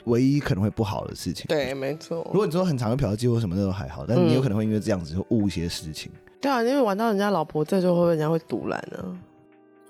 [0.04, 1.46] 唯一可能会不好的事情。
[1.48, 2.18] 对，没错。
[2.32, 6.12] 如果你说很长的嫖妓或什么那都还好，但你有可能会因为这样子就误一些事情。
[6.40, 9.18] 对啊，因为玩到人家老婆，在就会人家会赌烂了。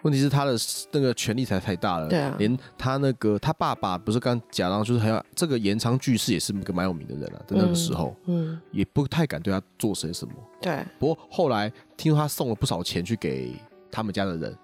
[0.02, 0.56] 问题是他的
[0.92, 10.32] 那个权力才太大了，对啊，连他那个他爸爸不是刚讲到，就是还有这个延长句式也是一个蛮有名的人啊，在那个时候，嗯，也不太敢对他做些什么。
[10.62, 13.52] 对，不过后来听说他送了不少钱去给
[13.90, 14.56] 他们家的人。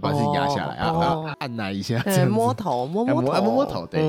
[0.00, 4.00] 把自己压下来啊，按捺一下，摸头摸摸头，摸摸头，对，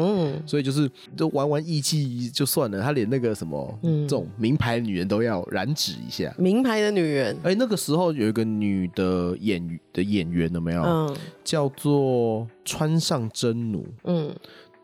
[0.45, 6.34] 所以就是都玩玩艺妓就算了，他连那个什么这种名牌女人都要染指一下。
[6.38, 10.82] 名牌的女人，哎，那个时候有一个女的演的演员有没有？
[10.84, 14.34] 嗯，叫做川上真奴，嗯，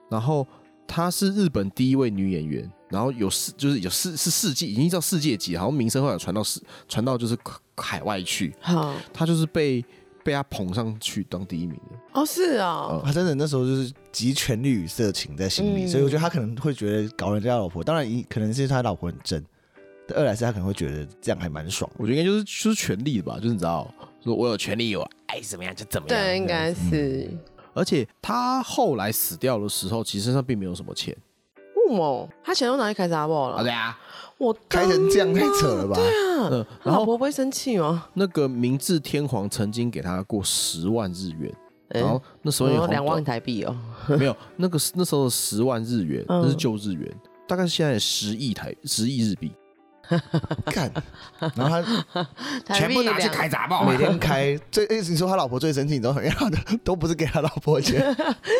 [0.09, 0.45] 然后
[0.87, 7.37] 她是日本第一位女演员，然后有世就是有世是世界已经叫世界级，好像名声后来传到世传到就是
[7.77, 9.83] 海外去，好，她就是被。
[10.25, 19.39] 被他捧上去当第一名的哦，是啊，嗯、他真的那时候就是集权力与色情在心里，嗯、所以我觉得他可能会觉得搞人家老婆，当然一可能是他老婆很正，
[20.15, 21.87] 二来是他可能会觉得这样还蛮爽。
[21.97, 23.87] 我觉得应该就是就是权力吧，就是你知道，
[24.23, 26.19] 说我有权利，我爱怎么样就怎么样。
[26.19, 27.39] 对，应该是、嗯。
[27.75, 31.15] 而且他后来死掉的时候，其实身上并没有什么钱。
[31.91, 33.61] 哦，他钱都拿去开杂货了。
[33.61, 33.95] 对啊。
[34.37, 35.95] 我开成这样太扯了吧？
[35.95, 38.07] 对啊，嗯，然后老婆不会生气吗？
[38.15, 41.53] 那个明治天皇曾经给他过十万日元，
[41.89, 43.75] 然后那时候有两万台币哦，
[44.19, 47.09] 没有，那个那时候十万日元那是旧日元，
[47.47, 49.51] 大概是现在十亿台十亿日币。
[50.71, 50.91] 干，
[51.55, 51.81] 然后
[52.65, 54.57] 他 全部拿去开杂 报，每天开。
[54.71, 56.57] 最意思你说他老婆最生气，你知道怎样的？
[56.83, 58.15] 都不是给他老婆钱，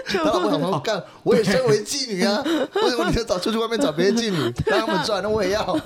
[0.08, 2.41] 他老婆想说干，我也身为妓女啊，
[2.75, 5.21] 为什么你就找出去外面找别的妓女让他们赚？
[5.21, 5.79] 那我也要。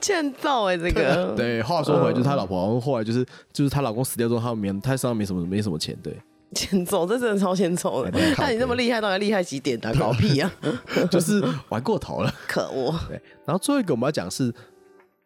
[0.00, 1.34] 欠揍哎，这个。
[1.36, 6.16] 对，话说回来，就是他老婆，然后后来就是就是他老公死掉之后，他没他身上没什么没什么钱，对。
[6.54, 8.10] 欠揍， 这真的超欠揍的。
[8.38, 9.92] 那你这么厉害，到底厉害几点啊？
[9.98, 10.52] 搞屁啊！
[11.10, 12.94] 就是玩过头了， 可恶。
[13.08, 14.52] 对，然后最后一个我们要讲是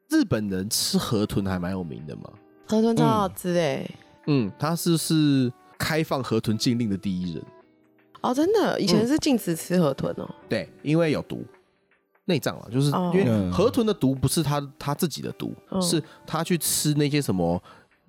[0.08, 2.30] 日本人吃河豚还蛮有名的嘛。
[2.66, 3.88] 河豚超好吃哎。
[4.26, 7.42] 嗯，他是是开放河豚禁令的第一人。
[8.22, 10.28] 哦，真的，以前是禁止吃河豚哦。
[10.48, 11.44] 对，因为有毒，
[12.24, 17.62] 内脏啊，就是因为河豚的毒不是他他自己的毒，是他去吃那些什么。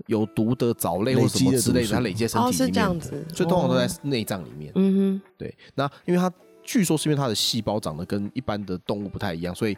[0.06, 4.72] 有毒的藻类或什么之类的，它累积身体里面，是这样子，所以通常都在内脏里面。
[4.76, 5.54] 嗯哼，对。
[5.76, 6.32] 那因为它
[6.64, 9.76] 据说是因为它的细胞长得跟一般的动物不太一样，所以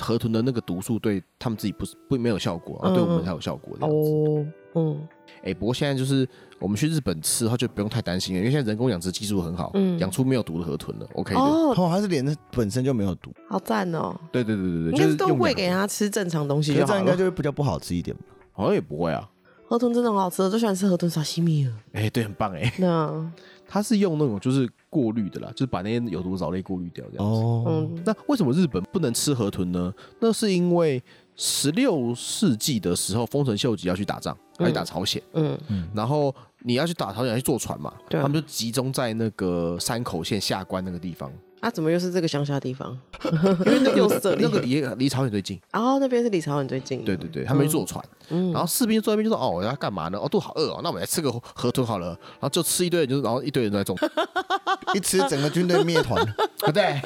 [0.00, 4.52] 河豚的那个毒素对他们自己不是不没有效果，而对我们才有效果这样子。
[4.74, 5.06] 嗯，
[5.44, 6.26] 哎，不过现在就是
[6.58, 11.06] 我们去日本吃的话，就不用太担心了，因为现在人工养殖技术很好，养出没有毒的河豚了。
[11.14, 11.40] OK 的。
[11.40, 14.18] 哦，它是连本身就没有毒，好赞哦。
[14.32, 18.16] 对对对对对，就是都喂给它吃正常东西，这样应该就会比较不好吃一点。
[18.54, 19.28] 好像也不会啊。
[19.72, 21.72] 河豚真的很好吃，我最喜欢吃河豚沙西米了。
[21.94, 22.70] 哎，对，很棒哎。
[22.76, 23.32] 那
[23.66, 27.40] 它是用那种就是过滤的啦，就是把那些有毒藻类过滤掉这样子。
[27.40, 27.88] 哦。
[28.04, 29.90] 那为什么日本不能吃河豚呢？
[30.20, 31.02] 那是因为
[31.36, 35.22] 十六世纪的时候，丰臣秀吉要去打仗，要去打朝鲜。
[35.32, 35.88] 嗯嗯。
[35.94, 37.94] 然后你要去打朝鲜，要去坐船嘛。
[38.10, 38.20] 对。
[38.20, 41.32] 他们就集中在那个山口县下关那个地方。
[41.62, 42.98] 啊，怎么又是这个乡下地方？
[43.24, 47.04] 因为那个 那个离离朝鲜最近，然后那边是离朝鲜最近。
[47.04, 50.18] 对对对，他们去坐船，然后士兵坐那边就说：“哦，我要干嘛呢？
[50.18, 53.96] 哦，肚好饿哦，那我们来吃个河豚好了。”然后就吃一堆人，就是然后一堆人都在中，
[54.92, 56.20] 一吃整个军队灭团，
[56.74, 57.00] 对，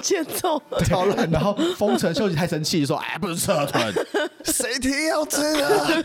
[0.00, 1.28] 欠揍，超烂。
[1.28, 3.92] 然后丰臣秀吉太生气，说：“哎，不能吃河豚，
[4.44, 6.04] 谁提要吃啊？”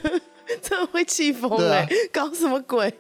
[0.62, 1.88] 真的会气疯哎！
[2.12, 2.94] 搞什么鬼？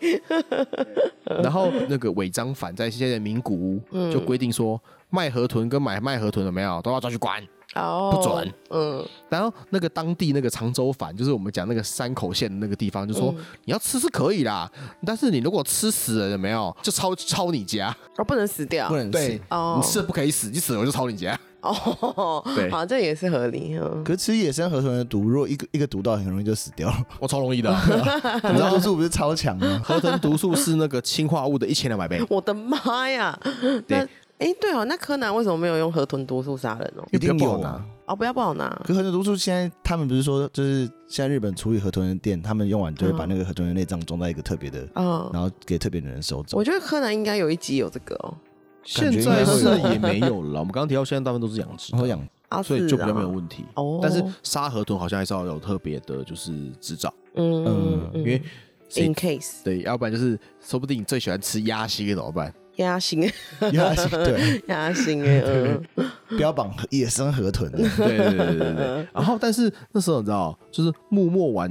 [1.43, 7.41] 然后那个尾张藩在现在的名古屋就规定说，卖河豚跟买卖河豚的没有都要抓去关
[7.75, 8.53] 哦，不准。
[8.69, 9.05] 嗯。
[9.29, 13.33] 然后那个当地那个长州反，就是我们讲那个山口县的那个地方，就说
[13.65, 14.69] 你要吃是可以啦，
[15.05, 19.11] 但是你如果吃死了有没有，就抄抄你家哦，不能死掉，不能死。
[19.11, 19.41] 对，
[19.77, 21.39] 你吃了不可以死，你死了我就抄你家。
[21.61, 23.79] 哦，对，好，这也是合理。
[24.03, 26.97] 可是吃野生河豚的毒，如果一个一个毒到，很容易就死掉了。
[27.19, 27.69] 我超容易的，
[28.49, 29.81] 你知道毒素不是超强吗？
[29.83, 32.21] 河豚毒素是那个氰化物的一千两百倍。
[32.29, 33.37] 我的妈呀！
[33.87, 33.97] 对，
[34.39, 37.05] 哎，对哦，那柯南为什么没有用河豚毒素杀人哦？
[37.11, 38.67] 一定有拿哦，不要不好拿。
[38.83, 46.57] 可河豚毒素现在他们不是说，就是现在日本处理河豚的店，他们用完就会把那个河豚的内脏装在一个特别的，嗯，然后给特别的人收走。
[46.57, 48.33] 我觉得柯南应该有一集有这个哦。
[48.83, 50.59] 现在是也没有了。
[50.59, 53.63] 我们刚刚提到，现在大部分都是养殖，养，所以就比较没有问题。
[53.75, 57.13] 哦，但是沙河豚好像还是要有特别的，就是执照。
[57.35, 58.41] 嗯嗯，因为
[58.95, 62.53] in case 对，要不然就是说不定你最喜欢吃鸭心怎么办？
[62.77, 63.29] 鸭心，
[63.73, 65.83] 鸭心，对， 鸭心哎，嗯，
[66.37, 67.69] 标榜野生河豚。
[67.71, 69.07] 对对对对对。
[69.13, 71.69] 然后，但是那时候你知道，就是幕末玩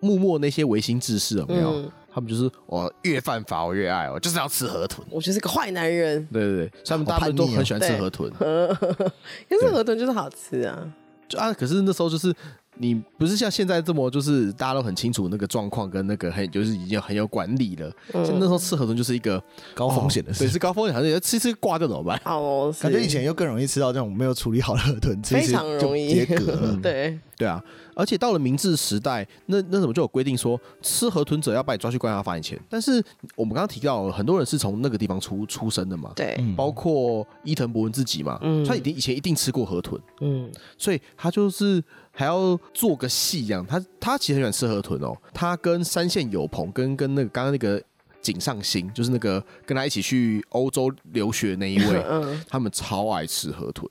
[0.00, 1.90] 幕末那些维新志士有没有？
[2.14, 5.04] 他们就是我越犯法我越爱，我就是要吃河豚。
[5.10, 6.24] 我就是个坏男人。
[6.32, 10.92] 对对对，他们大部分都很喜欢吃河豚，可是河豚就是好吃啊。
[11.28, 12.32] 就啊，可是那时候就是
[12.76, 17.90] 你不是像现在这么就是大家都很清楚那个状况跟那个很就是已经很有管理了。
[18.12, 19.42] 嗯，那时候吃河豚就是一个
[19.74, 22.20] 高风险的事，对，是高风险，好像吃吃挂掉怎么办？
[22.26, 26.76] 哦，感觉以前又更容易吃到这种没有处理好的河豚，非常容易结壳。
[26.80, 27.60] 对对啊。
[27.94, 32.60] 而且到了明治时代，那那怎么就有规定说吃河豚者要把你抓去关押罚你钱？
[32.68, 33.02] 但是
[33.36, 47.82] 我们刚刚提到很多人是从那个地方出出生的嘛，对，包括伊藤博文自己嘛，嗯，他一定以前一定吃过河豚，嗯，所以他就是还要做个戏一样，他他其实很喜欢吃河豚哦，他跟山县有朋跟跟那个刚刚那个
[48.20, 53.88] 井上新，就是那个跟他一起去欧洲留学的那一位，嗯，他们超爱吃河豚，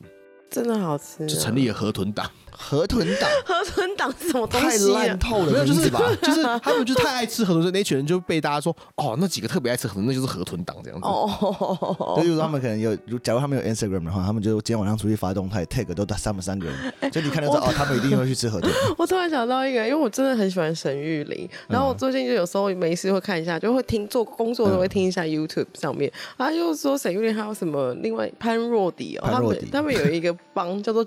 [0.50, 2.30] 真的好吃，就成立了河豚党。
[2.58, 4.94] 河豚党， 河豚党是什么东西？
[4.94, 6.02] 太烂透了，没有就是吧？
[6.22, 11.08] 就是他们就太爱吃河豚，所以那群人就被大家说哦，那几个特别爱吃河豚，那就是河豚党这样子。
[11.08, 18.72] 哦，就他们可能有，假如他们有 Instagram 的话，他们就今天晚上出去发动态，tag 都三三个人， 就你看得到哦，他们一定会去吃河豚。
[18.98, 31.06] 我突然想到一个，因为我真的很喜欢沈玉琳，然后我最近就有时候没事会看一下，就会听做工作都会听一下 YouTube 上面，他就说沈玉琳还有什么另外潘若迪哦，他们他们有一个帮叫做。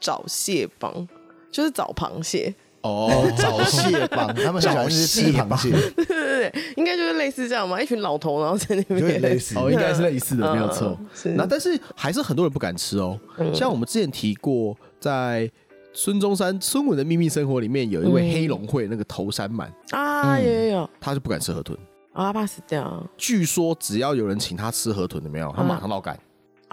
[0.00, 1.08] 找蟹帮，
[1.50, 2.54] 就是找螃蟹。
[2.82, 9.00] 哦， 找蟹帮他们喜欢吃螃蟹，对对对，应该就是类似这样嘛，一群老头然后在那边。
[9.00, 10.96] 有点类似，哦，应该是类似的，没有错。
[11.34, 13.18] 那但是还是很多人不敢吃哦，
[13.52, 15.50] 像我们之前提过，在
[15.92, 21.76] 孙中山孙文的秘密生活里面，有一位黑龙会那个头山满啊，也有有，他就不敢吃河豚，
[22.12, 23.04] 啊，怕死掉。
[23.16, 26.14] 据说只要有人请他吃河豚怎么样，他马上闹干。
[26.14, 26.20] 啊，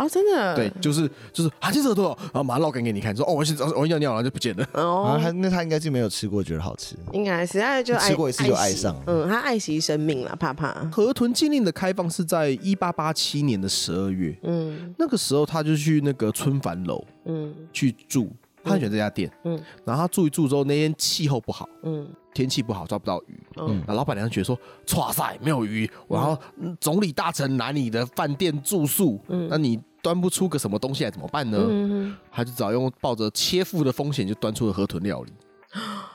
[0.09, 0.55] 真的？
[0.55, 4.67] 对，就是就是啊，这是河豚，然后马上捞干给你看，说哦，我先我尿尿，然后就不见了。
[4.73, 6.95] 哦， 他那他应该是没有吃过，觉得好吃。
[7.13, 8.95] 应该是他就吃过一次就爱上。
[9.07, 10.73] 嗯，他爱惜生命了，怕怕。
[10.91, 14.37] 河豚禁令的开放是在一八八七年的十二月。
[14.43, 18.29] 嗯，那个时候他就去那个春帆楼，嗯，去住。
[18.65, 24.57] 他很喜欢这家店，嗯，然后他住一住之后，那天气候不好，嗯，天气不好，抓不到鱼，嗯，那老板娘觉得说，
[24.97, 26.37] 哇塞，没有鱼，然后
[26.81, 29.79] 总理大臣来你的饭店住宿，嗯，那你。
[30.05, 31.57] 端不出个什么东西来怎么办呢？
[31.67, 35.33] 嗯、他就只好用抱着切腹的风险就端出了河豚料理，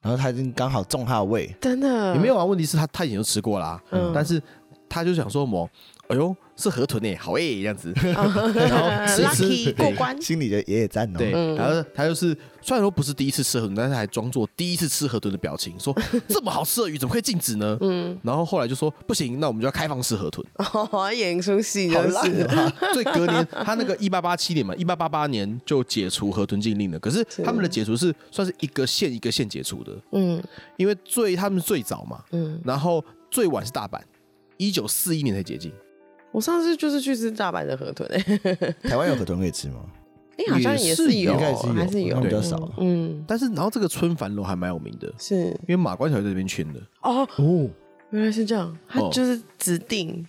[0.01, 2.15] 然后他已经刚好中他的胃，真的。
[2.15, 2.45] 也没有啊。
[2.45, 4.41] 问题是他他已经就吃过啦、啊，嗯、但是
[4.91, 5.71] 他就想说什么？
[6.09, 6.37] 哎呦。
[6.61, 9.25] 是河豚诶，好诶，这样子， 然后吃
[9.65, 11.17] 吃过关，心里的也也赞哦。
[11.17, 15.97] 对，然后他就是虽然说不是第一次吃河豚，但是还装作第一次吃河豚的表情，说
[16.29, 17.79] 这么好吃的鱼怎么可以禁止呢？
[17.81, 20.47] 嗯，然后后来就说不行，那我们就要开放吃河豚。
[20.93, 22.71] 哦，演出戏好烂啊！
[22.93, 26.99] 所以隔年他那个一八八七年嘛，一八八八年就解除河豚禁令了。
[26.99, 29.97] 可是他们的解除是算是一个县一个县解除的。
[30.13, 30.43] 嗯，
[30.77, 33.99] 因为最他们最早嘛，嗯，然后最晚是大阪，
[34.61, 35.73] 一九四一年才解禁。
[36.33, 38.07] 我上次就是去吃大阪的河豚，
[38.85, 39.81] 台湾有河豚可以吃吗？
[40.37, 42.71] 哎，好像也是有，还是有，比较少。
[42.79, 45.47] 嗯，但是然后这个春帆楼还蛮有名的，是。
[45.67, 46.81] 因为马关条在这边圈的。
[47.03, 47.27] 哦。
[47.37, 47.71] 哦，
[48.11, 50.25] 原来是这样，他就是指定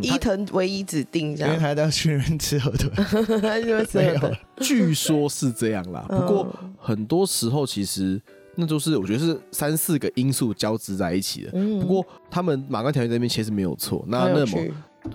[0.00, 2.90] 伊藤唯一指定这样，因为他要去那边吃河豚，
[3.42, 4.38] 他就会吃河豚。
[4.60, 6.46] 据说是这样啦，不过
[6.78, 8.20] 很多时候其实
[8.56, 11.50] 那就是我觉得是三四个因素交织在一起的。
[11.80, 14.58] 不过他们马关条约这边其实没有错，那那么。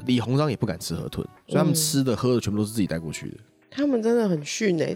[0.05, 3.37] 李鸿章也不敢吃河豚，所以他们吃的、喝的全部都是自己带过去的。
[3.71, 4.87] 他们真的很逊哎，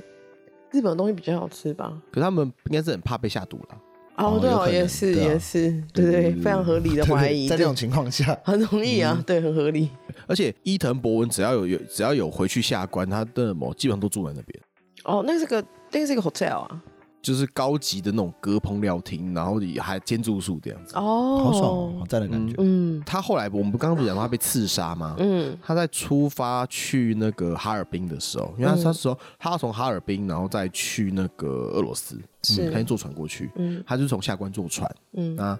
[0.69, 1.97] 日本的东西比较好吃吧？
[2.11, 3.77] 可他们应该是很怕被下毒了。
[4.17, 7.47] 哦，对哦，也是也是，对对，非常合理的怀疑。
[7.47, 9.87] 在这种情况下，很容易啊，对，很合理。
[10.27, 14.61] 而且伊藤博文只要有有只要有回去下关，他的某基本上都住在那边。
[15.05, 16.83] 哦，那是个那个是一个 hotel 啊。
[17.21, 22.55] 就是高级的那种隔棚料亭，然后也还兼住宿这样子哦，好爽哦，好赞的感觉。
[22.57, 25.15] 嗯，他后来我们不刚刚不是讲他被刺杀吗？
[25.19, 35.57] 嗯，他在出发去那个哈尔滨的时候，因为他他说他要从哈尔滨，然后再去那个俄罗斯，是，他先坐船过去，嗯，他就是从下关坐船，嗯，那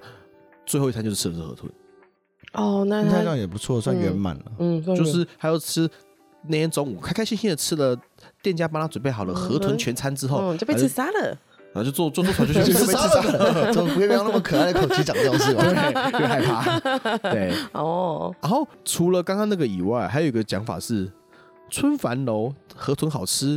[0.66, 1.72] 最后一餐就是吃的是河豚。
[2.54, 4.46] 哦，那那这样也不错，算圆满了。
[4.58, 5.90] 嗯，就是还要吃
[6.48, 7.96] 那天中午开开心心的吃了
[8.42, 11.38] 店家帮他准备好了河豚全餐之后，就被刺杀了。
[11.74, 15.64] 然后就坐坐坐船就去吃沙了， 怎么不会用那么可爱的口气讲这种事吗？
[16.12, 17.18] 对，害怕。
[17.32, 18.34] 对，哦。
[18.42, 21.10] 然后除了刚刚那个以外，还有一个讲法是，
[21.70, 23.54] 春帆楼河豚好吃，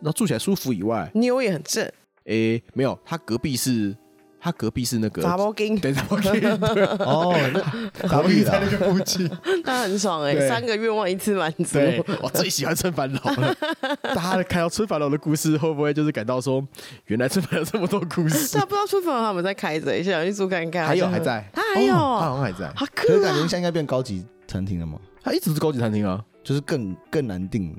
[0.00, 1.90] 然后住起来舒服以外，妞也很正。
[2.24, 3.96] 诶，没有，他隔壁是。
[4.44, 7.34] 他隔壁是那个杂包金，对杂包金，对哦，
[8.06, 9.26] 隔壁在那个附近，
[9.64, 11.78] 他很爽哎，三个愿望一次满足。
[11.78, 13.56] 对我最喜欢春帆楼了。
[14.14, 16.62] 大家看到春帆楼的故事，会不会就是感到说，
[17.06, 18.58] 原来春帆有这么多故事？
[18.58, 20.86] 他不知道春帆楼他们在开着，想去住看看。
[20.86, 22.70] 还有还在，他还有，他好像还在。
[22.76, 24.98] 好可感觉现在应该变高级餐厅了吗？
[25.22, 27.74] 他一直是高级餐厅啊，就是更更难订。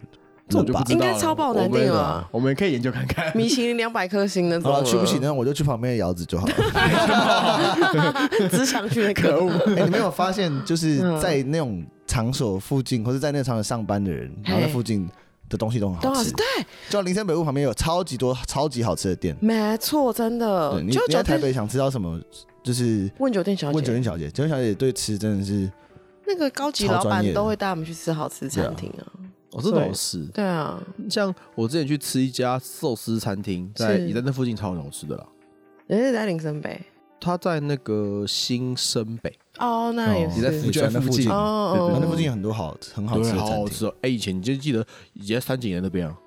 [0.47, 2.27] 这我就不知道，应该超爆难订了。
[2.31, 3.36] 我们可以研究看看。
[3.36, 8.29] 米其林两百颗星的，好了，去不起那我就去旁边的窑子就好了。
[8.51, 9.49] 只想去的可恶。
[9.75, 15.10] 哎，你没有发现，就是在那种场所附近，或者在那个场所上班的人，然后在附近
[15.49, 16.31] 的东西都很好吃。
[16.34, 16.45] 对，
[16.89, 19.36] 就林森北路旁边有超级多超级好吃的店。
[19.39, 20.79] 没错，真的。
[20.81, 22.19] 你你在台北想吃到什么？
[22.63, 23.75] 就是问酒店小姐。
[23.75, 25.71] 问酒店小姐，酒店小姐对吃真的是
[26.27, 29.05] 那个高级老板都会带我们去吃好吃餐厅啊。
[29.55, 30.77] 我这倒是，对啊，
[31.09, 35.25] 像我之前去吃一家寿司餐厅，在也在那附近超好吃的啦。
[35.87, 36.81] 也是在林森北，
[37.21, 39.33] 他在那个新生北。
[39.59, 41.31] 哦，那也是在福建那附近。
[41.31, 43.45] 哦，那附近很多好很好吃的餐厅。
[43.45, 43.95] 好好吃哦！
[44.01, 46.17] 哎，以前你就记得以前三井人那边啊。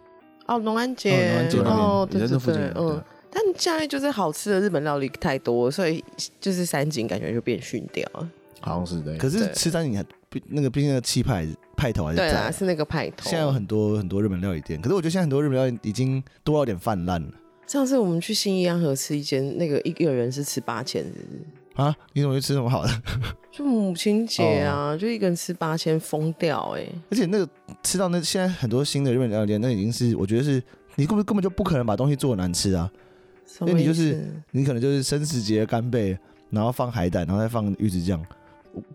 [0.47, 2.61] 哦，龙安街，农安街那边也在那附近。
[2.77, 6.03] 嗯，但现在就是好吃的日本料理太多，所以
[6.41, 8.31] 就是三井感觉就变逊掉了。
[8.61, 9.15] 好像是的。
[9.19, 10.03] 可是吃三井还
[10.47, 11.47] 那个毕竟那个气派。
[11.79, 13.31] 派头还是在，对啊，是那个派头。
[13.31, 17.29] 现在有很多很多日本料理店，可是我觉得现在很多日本料理已经多有点泛滥了。
[17.69, 21.83] 上次我们去新义安和吃一间，那个一个人是吃八千，是不是？
[21.83, 21.95] 啊？
[22.13, 23.03] 你怎么去吃这么好的？
[23.53, 26.95] 就母亲节啊，哦、就一个人吃八千，疯掉哎、欸！
[27.11, 27.49] 而且那个
[27.83, 30.63] 吃到那现在很多新的日本料理店，那已经是我觉得是
[30.97, 32.91] 你根本根本就不可能把东西做的难吃啊。
[33.61, 36.17] 因为你就是你可能就是生食节干贝，
[36.51, 38.25] 然后放海胆，然后再放鱼子酱。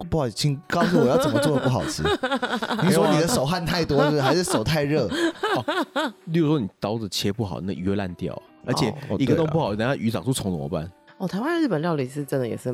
[0.10, 2.04] 不好意思，请告诉我要怎么做的不好吃？
[2.84, 4.22] 你说你的手汗太多，是是？
[4.24, 5.08] 还是手太热？
[5.56, 10.90] 哦，例如说你刀子切不好，那鱼会烂掉，而且一个都不好，等下鱼长出虫怎么办？
[11.18, 12.72] 哦，台湾的日本料理是真的也是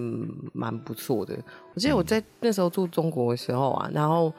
[0.53, 1.35] 蛮不错的。
[1.73, 4.31] 我记得我在那时候住中国的时候啊，然后，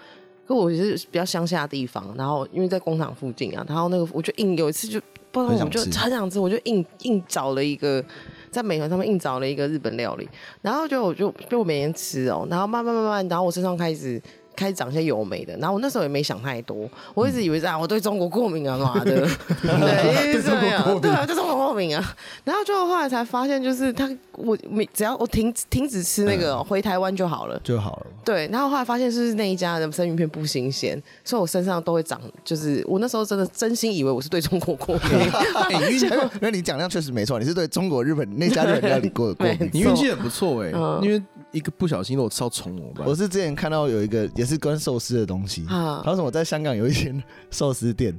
[0.46, 8.04] 可我也是比较乡下的地方，然后因为在工厂附近啊，然后那个我就硬有一次就不知道，我就很想吃，我就硬硬找了一个。
[8.50, 10.28] 在美团上面硬找了一个日本料理，
[10.62, 14.20] 然后就我就就每天吃哦，然后慢慢慢慢，然后我身上开始。
[14.60, 19.04] 开始长一些油霉的，然后我那时候也没想太多，我一直以为是啊，我对中国过敏啊嘛的，
[19.62, 21.96] 对，对中国过敏，对啊，对中国过敏。
[21.96, 22.14] 啊。
[22.44, 28.06] 然后就后来才发现，就是他我每只要我停停止吃那个回台湾就好了，就好了。
[28.22, 35.90] 对，然后后来发现是那一家的生鱼片不新鲜，所以我身上都会长，就是我那时候真的真心以为我是对中国过敏。
[35.90, 36.06] 运 气，
[36.40, 41.22] 那你讲那样确实没错，你是对中国日本那家日本料理过过敏，你运气也不错哎，因为
[41.52, 44.50] 一个不小心我吃到虫，我是之前看到有一个也是。
[44.50, 45.64] 是关寿司的东西。
[45.68, 47.22] 他说我在香港有一间
[47.52, 48.12] 寿司店，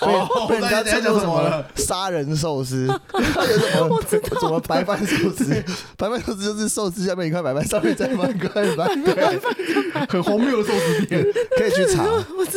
[0.00, 0.08] 被
[0.50, 2.88] 被人家称作什么杀人寿司？
[3.14, 4.02] 什么
[4.40, 5.44] 什么白饭寿司？
[5.96, 11.24] 白饭寿司就是寿司下面一块白饭，上面再放一块白饭，很荒谬的寿司店，
[11.56, 12.04] 可以去查。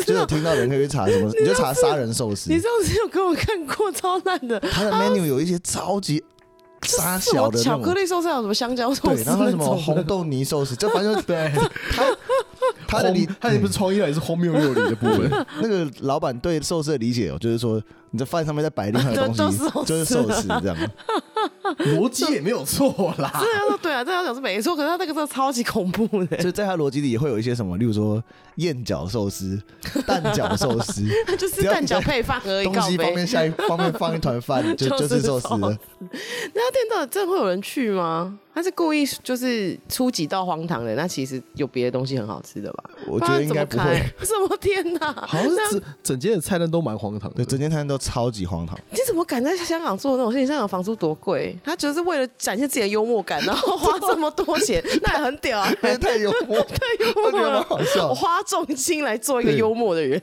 [0.08, 2.52] 就有听到人可以去查什么，你就查杀人寿司。
[2.52, 6.24] 你上次有给我看过超烂的，他的 menu 有一些超级。
[6.84, 9.24] 沙小的巧克力寿司，还有什么香蕉寿司？
[9.24, 11.52] 对，然后什么红豆泥寿司，这反正对。
[11.92, 12.04] 他
[12.88, 15.30] 他的理，他也不是创意了，也，是荒谬料理的部分。
[15.62, 17.82] 那个老板对寿司的理解哦，就是说
[18.16, 20.78] 你在饭上面再摆另外的 东西，就是寿司这样。
[21.80, 23.32] 逻辑也没有错啦。
[23.42, 24.76] 这样说对啊，这样讲是没错。
[24.76, 26.38] 可是他那个真的超级恐怖的。
[26.38, 28.24] 就在他逻辑里也会有一些什么，例如说
[28.58, 29.60] 燕饺寿司、
[30.06, 31.04] 蛋饺寿司，
[31.40, 32.66] 就是蛋饺配饭而已。
[32.66, 35.76] 东西方面下一方面放一团饭，就就是寿司了。
[36.54, 38.38] 那店到底真的会有人去吗？
[38.54, 42.84] 他是故意就是出几道荒唐的，那其实有别的东西很好吃的吧？
[43.08, 43.96] 我觉得应该不会。
[44.22, 45.12] 什么天哪？
[45.28, 48.78] 好像是整间的菜单都蛮荒唐的，对，整间菜单都超级荒唐。
[48.92, 50.46] 你怎么敢在香港做那种事情？
[50.46, 51.58] 香港房租多贵？
[51.64, 55.74] 他只是为了展现自己的幽默感，然后花这么多钱， 那也很屌啊！
[56.00, 58.10] 太幽默， 太幽默了，好笑。
[58.10, 60.22] 我花重金来做一个幽默的人，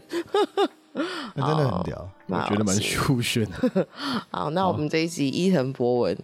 [1.35, 3.87] 那真的很屌，我觉得蛮酷炫的。
[4.31, 6.17] 好，那我们这一集伊藤博文。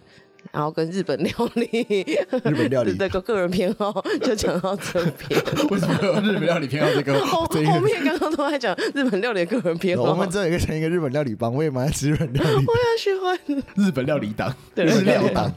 [0.51, 1.67] 然后跟日本料理，
[2.43, 5.41] 日本料理那个个人偏好 就讲到这边。
[5.69, 7.19] 为什么有日本料理偏好这个？
[7.25, 10.03] 后后面刚刚都在讲日本料理的个人偏好。
[10.03, 12.49] 我们这里可以成一个日本料理帮，我也蛮爱吃日本料理。
[12.49, 13.37] 我也喜欢
[13.75, 15.53] 日本料理党，日料党。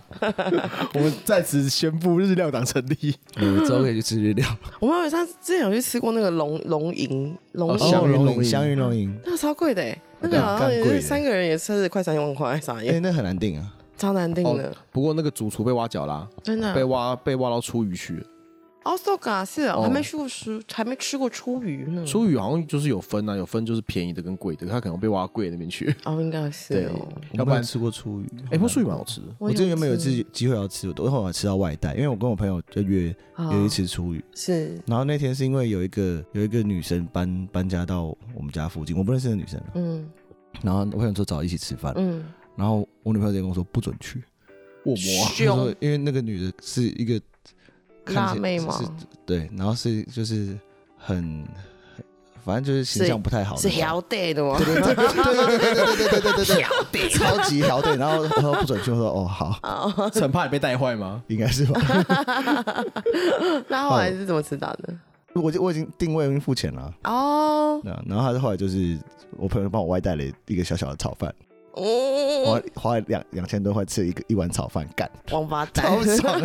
[0.94, 3.14] 我们在此宣布日料党成立。
[3.36, 4.46] 们，之后可以去吃日料。
[4.80, 12.92] 我们有上之前有去吃过那个龙龙吟龙香云龙吟香云龙吟，那个超贵的，那个好像也是三个人也是快三万块，啥耶？
[12.92, 13.66] 哎，那很难订啊。
[14.00, 18.26] 超难定的，不过那个主厨被挖角啦，真的被挖被挖到出鱼去了。
[18.82, 22.02] 哦，so ga 是哦，还没去过吃，还没吃过出鱼呢。
[22.06, 25.94] 出鱼好像就是有分啊，有分就是便宜的跟贵的，他可能被挖贵那边去。
[26.06, 27.06] 哦，应该是哦。
[27.32, 29.26] 要不然吃过出鱼，哎，不过出鱼蛮好吃的。
[29.38, 33.14] 我之前原本有一次机会要吃，我后来吃到外带，因为我跟我朋友就约
[33.52, 34.24] 有一次出鱼。
[34.34, 34.80] 是。
[34.86, 39.60] 然后那天是因为有一个有一个女生搬搬家到我们家附近，我不认识的女生。
[39.74, 40.08] 嗯。
[40.62, 41.92] 然后我朋友说找一起吃饭。
[41.98, 42.24] 嗯。
[42.56, 44.22] 然后我女朋友直接跟我说不准去。
[44.82, 47.20] 我说，因为那个女的是一个
[48.14, 48.78] 辣妹嘛，
[49.26, 50.58] 对，然后是就是
[50.96, 51.46] 很，
[52.42, 54.56] 反正就是形象不太好，是挑对的吗？
[54.58, 56.44] 对对对对对对对对对
[56.92, 61.22] 对，超级挑对，然后然后不准去，我说哦好，很怕你被带坏吗？
[61.28, 61.78] 应该是吧。
[63.68, 64.94] 那后来是怎么知道的？
[65.34, 67.80] 我就我已经定位，已经付钱了哦。
[67.84, 68.98] 那然后他后来就是
[69.36, 71.32] 我朋友帮我外带了一个小小的炒饭。
[71.72, 76.40] 哦，花花两两千多块吃一个一碗炒饭，干王八蛋， 超爽。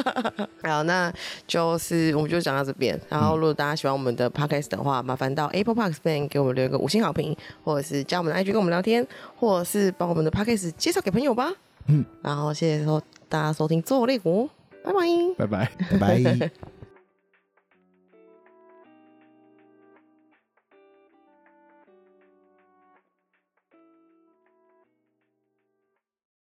[0.64, 1.12] 好，那
[1.46, 2.98] 就是我们就讲到这边。
[3.08, 9.06] 然后，如果大家喜欢我们的 podcast 的话，麻烦到 Apple Podcast 给我们留一个五星好评，或者是加我们的 IG 跟我们聊天，
[9.36, 11.50] 或者是把我们的 podcast 介绍给朋友吧。
[11.88, 14.44] 嗯，然后谢谢收大家收听《周邮列国》，
[14.84, 16.50] 拜拜，拜拜，拜拜。